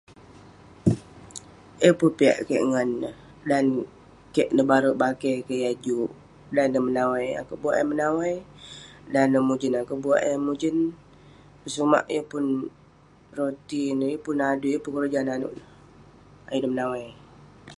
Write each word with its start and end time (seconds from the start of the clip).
Yeng 1.81 1.97
pun 1.99 2.11
piak 2.17 2.37
kik 2.47 2.63
ngan 2.71 2.89
neh. 3.01 3.15
Dan 3.49 3.65
kek 4.35 4.51
nebare 4.55 4.89
bakeh 5.01 5.37
kik 5.47 5.61
yah 5.63 5.75
juk, 5.85 6.11
dan 6.55 6.67
neh 6.73 6.83
menawai 6.87 7.27
akouk 7.41 7.59
buak 7.61 7.77
eh 7.81 7.87
menawai. 7.91 8.35
Dan 9.13 9.27
neh 9.33 9.43
mujen, 9.47 9.73
akouk 9.81 10.01
buak 10.03 10.21
eh 10.31 10.37
mujen. 10.45 10.75
Pesumak, 11.61 12.05
yeng 12.13 12.27
pun 12.31 12.43
roti 13.37 13.81
neh, 13.99 14.09
yeng 14.13 14.23
pun 14.25 14.37
adui, 14.49 14.69
yeng 14.73 14.83
pun 14.83 14.91
keroja 14.93 15.19
nanouk 15.25 15.53
neh. 15.57 15.67
Ayuk 16.49 16.63
neh 16.63 16.71
menawai. 16.73 17.05